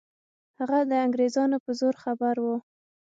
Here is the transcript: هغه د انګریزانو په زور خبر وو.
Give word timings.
هغه 0.59 0.79
د 0.89 0.91
انګریزانو 1.05 1.57
په 1.65 1.71
زور 1.79 1.95
خبر 2.03 2.35
وو. 2.43 2.55